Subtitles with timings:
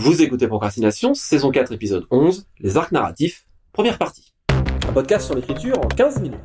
[0.00, 4.32] Vous écoutez Procrastination, saison 4, épisode 11, les arcs narratifs, première partie.
[4.88, 6.38] Un podcast sur l'écriture en 15 minutes.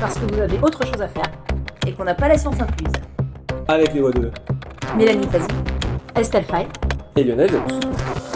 [0.00, 1.30] Parce que vous avez autre chose à faire
[1.86, 2.92] et qu'on n'a pas la science incluse.
[3.68, 4.32] Avec les voix de
[4.96, 5.46] Mélanie Fazi,
[6.16, 6.66] Estelle Fay
[7.14, 8.27] et Lionel Delous.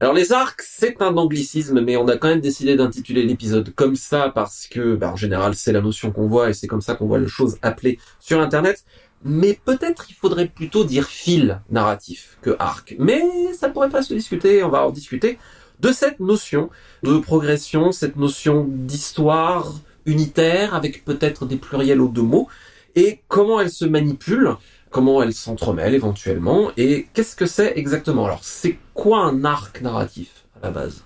[0.00, 3.96] Alors les arcs, c'est un anglicisme, mais on a quand même décidé d'intituler l'épisode comme
[3.96, 6.94] ça parce que, bah, en général, c'est la notion qu'on voit et c'est comme ça
[6.94, 8.84] qu'on voit les choses appelées sur Internet.
[9.24, 12.94] Mais peut-être il faudrait plutôt dire fil narratif que arc.
[13.00, 13.24] Mais
[13.58, 15.36] ça pourrait pas se discuter, on va en discuter
[15.80, 16.70] de cette notion
[17.02, 19.74] de progression, cette notion d'histoire
[20.06, 22.46] unitaire avec peut-être des pluriels aux deux mots
[22.94, 24.54] et comment elle se manipule
[24.90, 28.24] comment elle s'entremêle éventuellement, et qu'est-ce que c'est exactement?
[28.24, 31.04] Alors, c'est quoi un arc narratif à la base?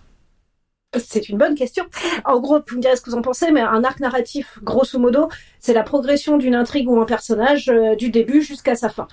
[0.99, 1.87] C'est une bonne question.
[2.27, 4.99] En gros, vous me direz ce que vous en pensez, mais un arc narratif, grosso
[4.99, 9.09] modo, c'est la progression d'une intrigue ou un personnage euh, du début jusqu'à sa fin.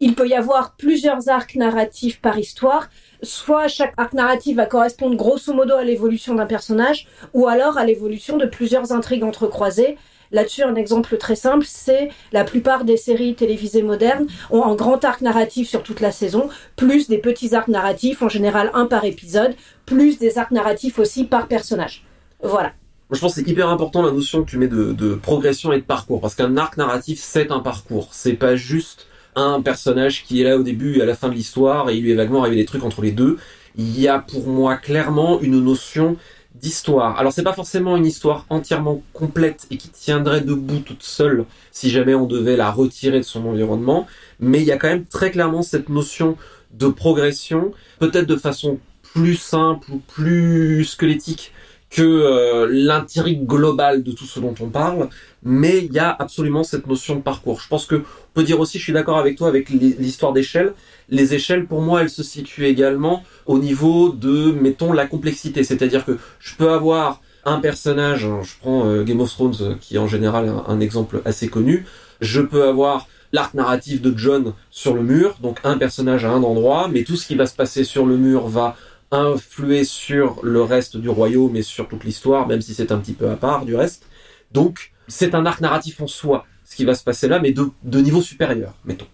[0.00, 2.88] Il peut y avoir plusieurs arcs narratifs par histoire,
[3.22, 7.84] soit chaque arc narratif va correspondre grosso modo à l'évolution d'un personnage, ou alors à
[7.84, 9.96] l'évolution de plusieurs intrigues entrecroisées,
[10.32, 15.04] Là-dessus, un exemple très simple, c'est la plupart des séries télévisées modernes ont un grand
[15.04, 19.04] arc narratif sur toute la saison, plus des petits arcs narratifs, en général un par
[19.04, 22.06] épisode, plus des arcs narratifs aussi par personnage.
[22.42, 22.72] Voilà.
[23.10, 25.84] Je pense que c'est hyper important la notion que tu mets de, progression et de
[25.84, 28.08] parcours, parce qu'un arc narratif, c'est un parcours.
[28.12, 31.34] C'est pas juste un personnage qui est là au début et à la fin de
[31.34, 33.38] l'histoire et il lui est vaguement arrivé des trucs entre les deux.
[33.76, 36.16] Il y a pour moi clairement une notion
[36.54, 37.18] d'histoire.
[37.18, 41.90] Alors c'est pas forcément une histoire entièrement complète et qui tiendrait debout toute seule si
[41.90, 44.06] jamais on devait la retirer de son environnement,
[44.38, 46.36] mais il y a quand même très clairement cette notion
[46.72, 51.52] de progression, peut-être de façon plus simple ou plus squelettique
[51.92, 55.10] que euh, l'intrigue globale de tout ce dont on parle,
[55.42, 57.60] mais il y a absolument cette notion de parcours.
[57.60, 60.72] Je pense que on peut dire aussi, je suis d'accord avec toi avec l'histoire d'échelle.
[61.10, 65.64] Les échelles, pour moi, elles se situent également au niveau de, mettons, la complexité.
[65.64, 69.74] C'est-à-dire que je peux avoir un personnage, hein, je prends euh, Game of Thrones, euh,
[69.78, 71.84] qui est en général un, exemple assez connu,
[72.20, 76.42] je peux avoir l'arc narratif de John sur le mur, donc un personnage à un
[76.42, 78.76] endroit, mais tout ce qui va se passer sur le mur va
[79.12, 83.12] influer sur le reste du royaume et sur toute l'histoire, même si c'est un petit
[83.12, 84.06] peu à part du reste.
[84.50, 88.00] Donc, c'est un arc narratif en soi, ce qui va se passer là, mais de,
[88.00, 89.06] niveau supérieur, mettons.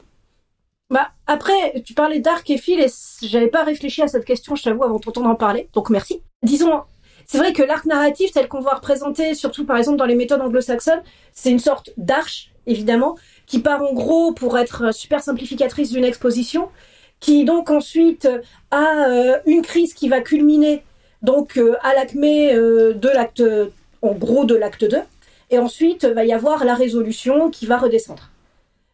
[0.91, 2.89] Bah, après, tu parlais d'arc et fil et
[3.23, 6.23] j'avais pas réfléchi à cette question, je t'avoue, avant de t'entendre en parler, donc merci.
[6.43, 6.83] Disons,
[7.27, 10.41] c'est vrai que l'arc narratif, tel qu'on voit représenté, surtout par exemple dans les méthodes
[10.41, 13.17] anglo-saxonnes, c'est une sorte d'arche, évidemment,
[13.47, 16.71] qui part en gros pour être super simplificatrice d'une exposition,
[17.21, 18.29] qui donc ensuite
[18.71, 20.85] a euh, une crise qui va culminer
[21.23, 23.43] donc euh, à l'acmé euh, de l'acte,
[24.03, 24.99] en gros de l'acte 2,
[25.51, 28.31] et ensuite va y avoir la résolution qui va redescendre.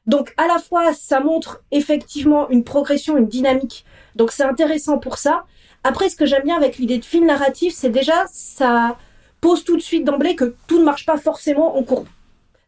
[0.07, 3.85] Donc à la fois ça montre effectivement une progression, une dynamique,
[4.17, 5.45] donc c'est intéressant pour ça.
[5.83, 8.97] Après ce que j'aime bien avec l'idée de film narratif, c'est déjà ça
[9.41, 12.07] pose tout de suite d'emblée que tout ne marche pas forcément en courbe.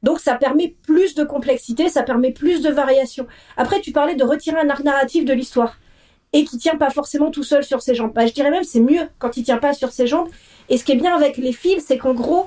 [0.03, 3.27] Donc ça permet plus de complexité, ça permet plus de variation.
[3.57, 5.79] Après, tu parlais de retirer un arc narratif de l'histoire
[6.33, 8.13] et qui tient pas forcément tout seul sur ses jambes.
[8.15, 10.29] Bah, je dirais même c'est mieux quand il tient pas sur ses jambes.
[10.69, 12.47] Et ce qui est bien avec les fils, c'est qu'en gros,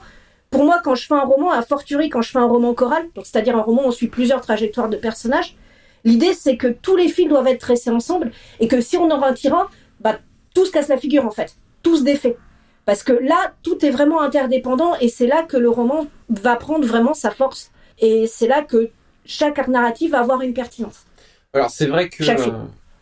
[0.50, 3.08] pour moi, quand je fais un roman, à fortiori quand je fais un roman choral,
[3.24, 5.56] c'est-à-dire un roman où on suit plusieurs trajectoires de personnages,
[6.04, 9.20] l'idée c'est que tous les fils doivent être tressés ensemble et que si on en
[9.20, 9.68] retire un,
[10.00, 10.20] bah
[10.54, 12.38] tout se casse la figure en fait, tout se défait.
[12.90, 16.88] Parce que là, tout est vraiment interdépendant et c'est là que le roman va prendre
[16.88, 17.70] vraiment sa force.
[18.00, 18.90] Et c'est là que
[19.26, 21.06] chaque arc narratif va avoir une pertinence.
[21.54, 22.52] Alors c'est vrai que euh,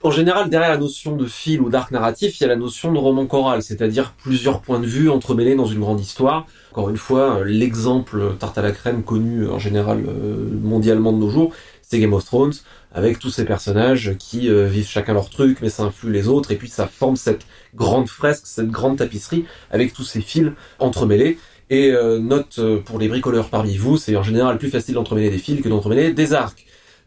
[0.03, 2.91] en général derrière la notion de fil ou d'arc narratif, il y a la notion
[2.91, 6.47] de roman choral, c'est-à-dire plusieurs points de vue entremêlés dans une grande histoire.
[6.73, 11.29] Encore une fois, l'exemple tarte à la crème connu en général euh, mondialement de nos
[11.29, 11.53] jours,
[11.89, 12.53] c'est Game of Thrones,
[12.91, 16.51] avec tous ces personnages qui euh, vivent chacun leur truc, mais ça influe les autres,
[16.51, 21.37] et puis ça forme cette grande fresque, cette grande tapisserie, avec tous ces fils entremêlés.
[21.69, 25.29] Et euh, note euh, pour les bricoleurs parmi vous, c'est en général plus facile d'entremêler
[25.29, 26.65] des fils que d'entremêler des arcs.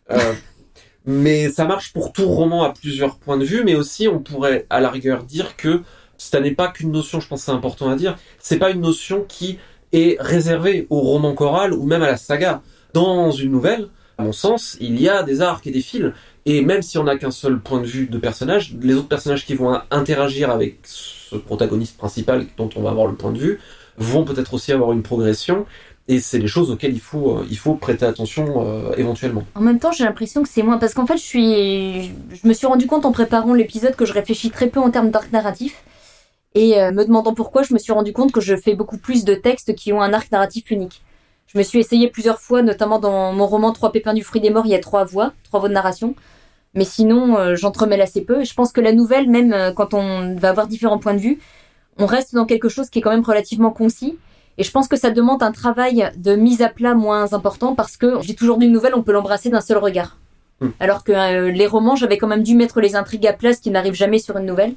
[1.07, 4.67] mais ça marche pour tout roman à plusieurs points de vue, mais aussi on pourrait
[4.71, 5.83] à la rigueur dire que
[6.17, 9.25] ça n'est pas qu'une notion, je pense c'est important à dire, c'est pas une notion
[9.29, 9.59] qui
[9.93, 12.63] est réservée au roman choral ou même à la saga.
[12.93, 13.89] Dans une nouvelle,
[14.21, 16.13] à mon sens, il y a des arcs et des fils.
[16.47, 19.45] Et même si on n'a qu'un seul point de vue de personnage, les autres personnages
[19.47, 23.61] qui vont interagir avec ce protagoniste principal dont on va avoir le point de vue
[23.97, 25.67] vont peut-être aussi avoir une progression.
[26.09, 29.45] Et c'est des choses auxquelles il faut, euh, il faut prêter attention euh, éventuellement.
[29.55, 32.53] En même temps, j'ai l'impression que c'est moins parce qu'en fait, je suis, je me
[32.53, 35.85] suis rendu compte en préparant l'épisode que je réfléchis très peu en termes d'arc narratif.
[36.55, 39.25] Et euh, me demandant pourquoi, je me suis rendu compte que je fais beaucoup plus
[39.25, 41.01] de textes qui ont un arc narratif unique
[41.53, 44.51] Je me suis essayée plusieurs fois, notamment dans mon roman Trois pépins du fruit des
[44.51, 46.15] morts, il y a trois voix, trois voix de narration.
[46.75, 48.45] Mais sinon, euh, j'entremêle assez peu.
[48.45, 51.41] Je pense que la nouvelle, même euh, quand on va avoir différents points de vue,
[51.99, 54.17] on reste dans quelque chose qui est quand même relativement concis.
[54.59, 57.97] Et je pense que ça demande un travail de mise à plat moins important parce
[57.97, 60.19] que j'ai toujours d'une nouvelle, on peut l'embrasser d'un seul regard.
[60.61, 60.69] Hmm.
[60.79, 63.61] Alors que euh, les romans, j'avais quand même dû mettre les intrigues à plat, ce
[63.61, 64.75] qui n'arrive jamais sur une nouvelle.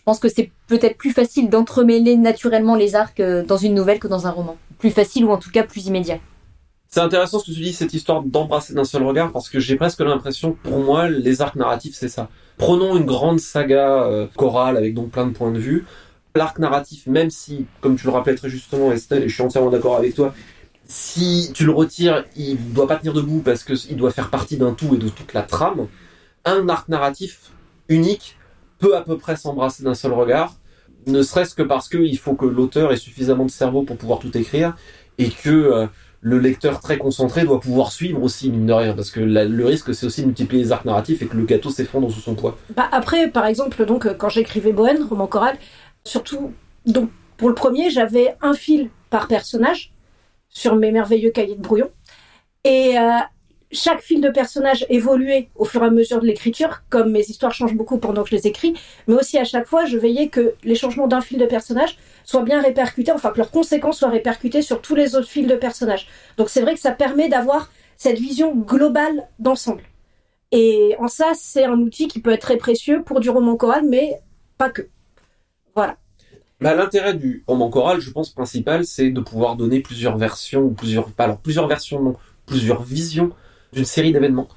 [0.00, 3.98] Je pense que c'est peut-être plus facile d'entremêler naturellement les arcs euh, dans une nouvelle
[3.98, 4.56] que dans un roman.
[4.78, 6.18] Plus facile ou en tout cas plus immédiat.
[6.88, 9.76] C'est intéressant ce que tu dis, cette histoire d'embrasser d'un seul regard, parce que j'ai
[9.76, 12.30] presque l'impression, pour moi, les arcs narratifs, c'est ça.
[12.56, 15.84] Prenons une grande saga euh, chorale avec donc plein de points de vue.
[16.34, 19.68] L'arc narratif, même si, comme tu le rappelais très justement, Estelle, et je suis entièrement
[19.68, 20.34] d'accord avec toi,
[20.86, 24.72] si tu le retires, il doit pas tenir debout parce qu'il doit faire partie d'un
[24.72, 25.86] tout et de toute la trame.
[26.46, 27.50] Un arc narratif
[27.88, 28.36] unique
[28.80, 30.56] peut à peu près s'embrasser d'un seul regard,
[31.06, 34.36] ne serait-ce que parce qu'il faut que l'auteur ait suffisamment de cerveau pour pouvoir tout
[34.36, 34.74] écrire
[35.18, 35.86] et que euh,
[36.20, 39.94] le lecteur très concentré doit pouvoir suivre aussi, mine de rien, parce que le risque
[39.94, 42.58] c'est aussi de multiplier les arcs narratifs et que le gâteau s'effondre sous son poids.
[42.76, 45.56] Bah, après, par exemple, donc euh, quand j'écrivais Bohème, roman choral,
[46.04, 46.52] surtout,
[46.86, 49.92] donc pour le premier, j'avais un fil par personnage
[50.48, 51.90] sur mes merveilleux cahiers de brouillon,
[52.64, 53.18] et euh,
[53.72, 57.52] chaque fil de personnage évoluait au fur et à mesure de l'écriture, comme mes histoires
[57.52, 58.74] changent beaucoup pendant que je les écris,
[59.06, 62.42] mais aussi à chaque fois, je veillais que les changements d'un fil de personnage soient
[62.42, 66.08] bien répercutés, enfin que leurs conséquences soient répercutées sur tous les autres fils de personnages.
[66.36, 69.82] Donc c'est vrai que ça permet d'avoir cette vision globale d'ensemble.
[70.52, 73.84] Et en ça, c'est un outil qui peut être très précieux pour du roman choral,
[73.88, 74.18] mais
[74.58, 74.88] pas que.
[75.76, 75.96] Voilà.
[76.60, 80.70] Bah, l'intérêt du roman choral, je pense, principal, c'est de pouvoir donner plusieurs versions, ou
[80.70, 82.16] plusieurs, alors plusieurs versions, non,
[82.46, 83.30] plusieurs visions
[83.72, 84.48] d'une série d'événements.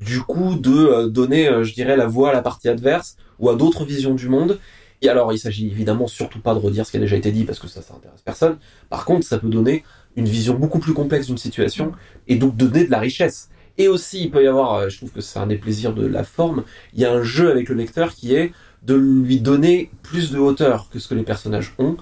[0.00, 3.48] Du coup, de euh, donner, euh, je dirais, la voix à la partie adverse ou
[3.48, 4.58] à d'autres visions du monde.
[5.02, 7.44] Et alors, il s'agit évidemment surtout pas de redire ce qui a déjà été dit
[7.44, 8.58] parce que ça, ça intéresse personne.
[8.90, 9.84] Par contre, ça peut donner
[10.16, 11.92] une vision beaucoup plus complexe d'une situation
[12.28, 13.50] et donc donner de la richesse.
[13.76, 16.06] Et aussi, il peut y avoir, euh, je trouve que c'est un des plaisirs de
[16.06, 18.52] la forme, il y a un jeu avec le lecteur qui est
[18.82, 21.96] de lui donner plus de hauteur que ce que les personnages ont,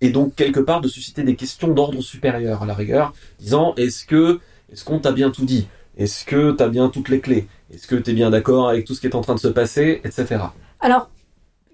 [0.00, 4.04] et donc quelque part de susciter des questions d'ordre supérieur à la rigueur, disant est-ce
[4.04, 4.40] que
[4.70, 5.66] est-ce qu'on t'a bien tout dit,
[5.96, 9.00] est-ce que t'as bien toutes les clés, est-ce que t'es bien d'accord avec tout ce
[9.00, 10.36] qui est en train de se passer, etc.
[10.80, 11.10] Alors,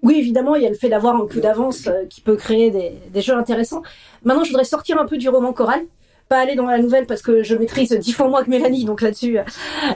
[0.03, 2.71] oui, évidemment, il y a le fait d'avoir un coup d'avance euh, qui peut créer
[2.71, 3.83] des, des jeux intéressants.
[4.25, 5.83] Maintenant, je voudrais sortir un peu du roman choral,
[6.29, 9.01] pas aller dans la nouvelle parce que je maîtrise dix fois moins que Mélanie, donc
[9.01, 9.45] là-dessus, euh,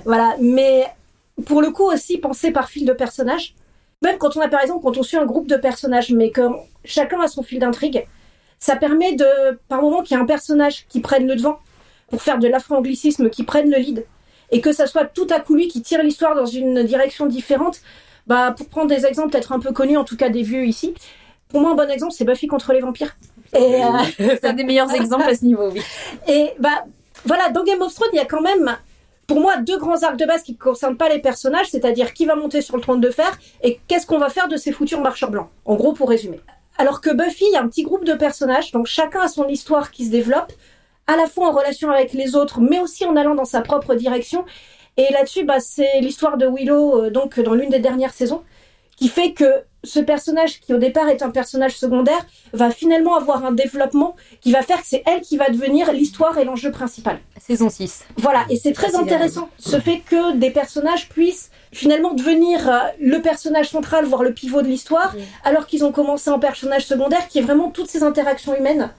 [0.04, 0.36] voilà.
[0.40, 0.84] Mais
[1.44, 3.54] pour le coup aussi, penser par fil de personnage.
[4.02, 6.42] Même quand on a, par exemple, quand on suit un groupe de personnages, mais que
[6.84, 8.06] chacun a son fil d'intrigue,
[8.58, 11.58] ça permet de, par moment, qu'il y ait un personnage qui prenne le devant
[12.08, 14.06] pour faire de l'afro-anglicisme, qui prenne le lead,
[14.50, 17.80] et que ça soit tout à coup lui qui tire l'histoire dans une direction différente.
[18.26, 20.94] Bah, pour prendre des exemples peut-être un peu connus, en tout cas des vieux ici,
[21.48, 23.16] pour moi un bon exemple c'est Buffy contre les vampires.
[23.54, 23.88] Et, euh,
[24.18, 25.80] C'est un des meilleurs exemples à ce niveau, oui.
[26.26, 26.84] et bah
[27.24, 28.76] voilà, dans Game of Thrones il y a quand même
[29.28, 32.26] pour moi deux grands arcs de base qui ne concernent pas les personnages, c'est-à-dire qui
[32.26, 35.00] va monter sur le trône de fer et qu'est-ce qu'on va faire de ces futurs
[35.00, 35.48] marcheurs blancs.
[35.64, 36.40] En gros pour résumer.
[36.78, 39.48] Alors que Buffy, il y a un petit groupe de personnages, donc chacun a son
[39.48, 40.52] histoire qui se développe,
[41.06, 43.94] à la fois en relation avec les autres, mais aussi en allant dans sa propre
[43.94, 44.44] direction.
[44.96, 48.42] Et là-dessus, bah, c'est l'histoire de Willow, euh, donc dans l'une des dernières saisons,
[48.96, 49.44] qui fait que
[49.84, 54.50] ce personnage, qui au départ est un personnage secondaire, va finalement avoir un développement qui
[54.50, 57.18] va faire que c'est elle qui va devenir l'histoire et l'enjeu principal.
[57.38, 58.04] Saison 6.
[58.16, 63.20] Voilà, et c'est très intéressant ce fait que des personnages puissent finalement devenir euh, le
[63.20, 65.22] personnage central, voire le pivot de l'histoire, Oui.
[65.44, 68.90] alors qu'ils ont commencé en personnage secondaire, qui est vraiment toutes ces interactions humaines,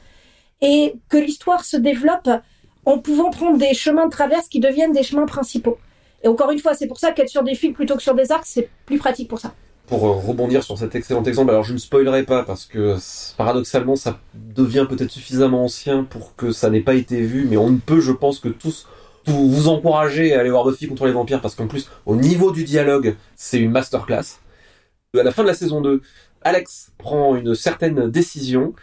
[0.62, 2.30] et que l'histoire se développe
[2.86, 5.78] en pouvant prendre des chemins de traverse qui deviennent des chemins principaux.
[6.24, 8.32] Et encore une fois, c'est pour ça qu'être sur des fils plutôt que sur des
[8.32, 9.54] arcs, c'est plus pratique pour ça.
[9.88, 12.98] Pour euh, rebondir sur cet excellent exemple, alors je ne spoilerai pas parce que
[13.38, 17.70] paradoxalement ça devient peut-être suffisamment ancien pour que ça n'ait pas été vu, mais on
[17.70, 18.88] ne peut, je pense, que tous
[19.28, 22.52] vous, vous encourager à aller voir Buffy contre les vampires parce qu'en plus, au niveau
[22.52, 24.40] du dialogue, c'est une masterclass.
[25.18, 26.02] À la fin de la saison 2,
[26.42, 28.74] Alex prend une certaine décision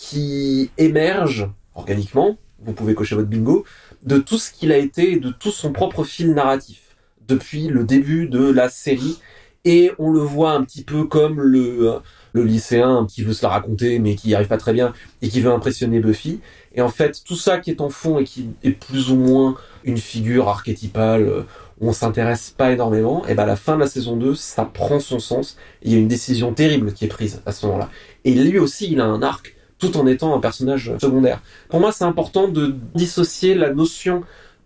[0.00, 3.66] qui émerge organiquement, vous pouvez cocher votre bingo,
[4.02, 6.96] de tout ce qu'il a été de tout son propre fil narratif
[7.28, 9.18] depuis le début de la série
[9.66, 12.00] et on le voit un petit peu comme le,
[12.32, 15.28] le lycéen qui veut se la raconter mais qui n'y arrive pas très bien et
[15.28, 16.40] qui veut impressionner Buffy.
[16.74, 19.56] Et en fait, tout ça qui est en fond et qui est plus ou moins
[19.84, 21.42] une figure archétypale euh,
[21.78, 24.64] où on s'intéresse pas énormément, et ben à la fin de la saison 2, ça
[24.64, 25.56] prend son sens.
[25.82, 27.90] Il y a une décision terrible qui est prise à ce moment-là.
[28.24, 31.42] Et lui aussi, il a un arc tout en étant un personnage secondaire.
[31.68, 34.22] Pour moi, c'est important de dissocier la notion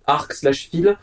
[0.07, 0.99] arc slash fil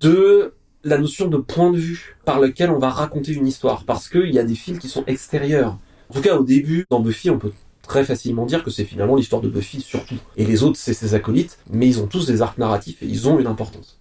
[0.00, 0.54] de
[0.84, 3.84] la notion de point de vue par lequel on va raconter une histoire.
[3.84, 5.78] Parce qu'il y a des fils qui sont extérieurs.
[6.10, 9.16] En tout cas, au début, dans Buffy, on peut très facilement dire que c'est finalement
[9.16, 10.16] l'histoire de Buffy surtout.
[10.36, 13.28] Et les autres, c'est ses acolytes, mais ils ont tous des arcs narratifs et ils
[13.28, 14.00] ont une importance.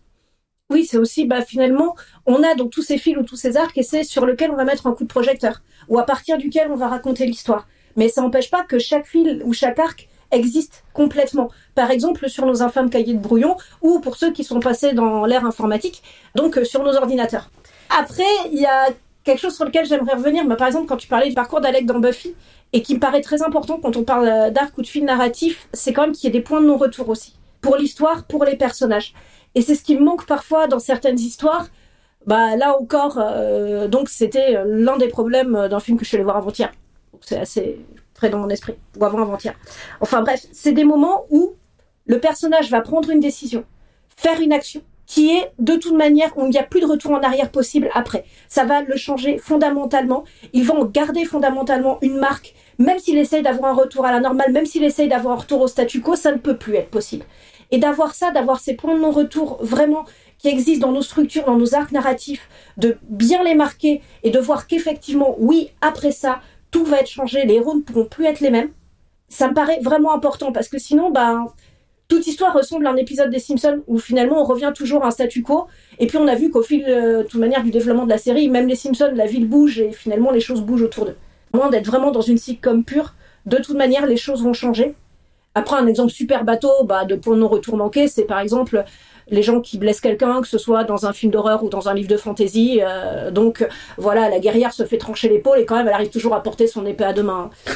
[0.71, 3.77] Oui, c'est aussi, bah, finalement, on a donc tous ces fils ou tous ces arcs
[3.77, 6.69] et c'est sur lequel on va mettre un coup de projecteur ou à partir duquel
[6.71, 7.67] on va raconter l'histoire.
[7.95, 11.49] Mais ça n'empêche pas que chaque fil ou chaque arc existe complètement.
[11.75, 15.25] Par exemple, sur nos infâmes cahiers de brouillon ou pour ceux qui sont passés dans
[15.25, 16.01] l'ère informatique,
[16.35, 17.49] donc euh, sur nos ordinateurs.
[17.97, 18.87] Après, il y a
[19.23, 20.45] quelque chose sur lequel j'aimerais revenir.
[20.45, 22.33] Bah, par exemple, quand tu parlais du parcours d'Alec dans Buffy,
[22.73, 25.67] et qui me paraît très important quand on parle euh, d'arc ou de fil narratif,
[25.73, 27.35] c'est quand même qu'il y ait des points de non-retour aussi.
[27.59, 29.13] Pour l'histoire, pour les personnages.
[29.55, 31.67] Et c'est ce qui me manque parfois dans certaines histoires.
[32.25, 36.23] Bah là encore, euh, donc c'était l'un des problèmes d'un film que je suis allée
[36.23, 36.71] voir avant-hier.
[37.21, 37.79] C'est assez
[38.13, 39.53] frais dans mon esprit, ou avant avant-hier.
[39.99, 41.53] Enfin bref, c'est des moments où
[42.05, 43.63] le personnage va prendre une décision,
[44.15, 47.11] faire une action, qui est de toute manière où il n'y a plus de retour
[47.11, 48.23] en arrière possible après.
[48.47, 50.23] Ça va le changer fondamentalement.
[50.53, 54.53] Ils vont garder fondamentalement une marque, même s'il essaye d'avoir un retour à la normale,
[54.53, 57.25] même s'il essaye d'avoir un retour au statu quo, ça ne peut plus être possible.
[57.71, 60.05] Et d'avoir ça, d'avoir ces points de non-retour vraiment
[60.37, 62.47] qui existent dans nos structures, dans nos arcs narratifs,
[62.77, 66.39] de bien les marquer et de voir qu'effectivement, oui, après ça,
[66.71, 68.69] tout va être changé, les héros ne pourront plus être les mêmes.
[69.29, 71.45] Ça me paraît vraiment important parce que sinon, bah,
[72.07, 75.11] toute histoire ressemble à un épisode des Simpsons où finalement on revient toujours à un
[75.11, 75.67] statu quo.
[75.99, 78.17] Et puis on a vu qu'au fil, euh, de toute manière, du développement de la
[78.17, 81.15] série, même les Simpsons, la ville bouge et finalement les choses bougent autour d'eux.
[81.53, 83.13] Moins d'être vraiment dans une sitcom pure,
[83.45, 84.95] de toute manière, les choses vont changer.
[85.55, 88.83] Après, un exemple super bateau bah, de point non-retour manqué, c'est par exemple
[89.31, 91.93] les gens qui blessent quelqu'un, que ce soit dans un film d'horreur ou dans un
[91.93, 92.81] livre de fantasy.
[92.83, 96.35] Euh, donc voilà, la guerrière se fait trancher l'épaule et quand même elle arrive toujours
[96.35, 97.49] à porter son épée à deux mains.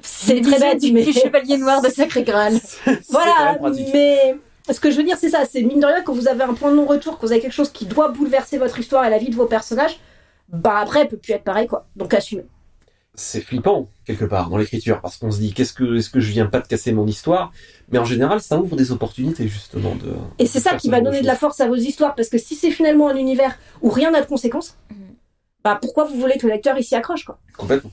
[0.00, 2.54] C'est très bête, du mais chevalier noir de Sacré Graal.
[3.10, 3.58] voilà,
[3.92, 4.36] mais
[4.70, 6.54] ce que je veux dire, c'est ça, c'est mine de rien quand vous avez un
[6.54, 9.18] point de non-retour, quand vous avez quelque chose qui doit bouleverser votre histoire et la
[9.18, 9.98] vie de vos personnages,
[10.48, 11.86] bah après, elle peut plus être pareil quoi.
[11.96, 12.46] Donc assumez
[13.18, 16.30] c'est flippant quelque part dans l'écriture parce qu'on se dit qu'est-ce que est-ce que je
[16.30, 17.52] viens pas de casser mon histoire?
[17.90, 21.20] Mais en général ça ouvre des opportunités justement de et c'est ça qui va donner
[21.20, 24.10] de la force à vos histoires parce que si c'est finalement un univers où rien
[24.10, 24.96] n'a de conséquences mhm.
[25.64, 27.38] bah pourquoi vous voulez que le lecteur ici accroche quoi?
[27.56, 27.90] Complètement.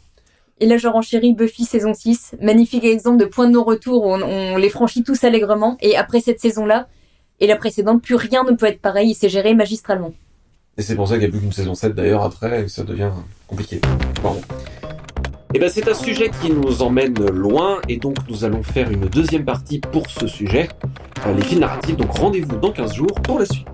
[0.59, 4.57] Et là je renchéris Buffy saison 6 magnifique exemple de point de non-retour où on,
[4.57, 5.77] les franchit tous allègrement.
[5.81, 6.87] Et après cette saison là
[7.39, 9.11] et la précédente plus rien ne peut être pareil.
[9.11, 10.13] Et c'est géré magistralement.
[10.77, 12.71] Et c'est pour ça qu'il n'y a plus qu'une saison 7 d'ailleurs après et que
[12.71, 13.11] ça devient
[13.47, 13.79] compliqué.
[14.21, 14.41] Bon.
[15.57, 19.05] Eh ben, c'est un sujet qui nous emmène loin et donc nous allons faire une
[19.05, 20.67] deuxième partie pour ce sujet,
[21.25, 21.95] euh, les films narratifs.
[21.95, 23.65] Donc rendez-vous dans 15 jours pour la suite.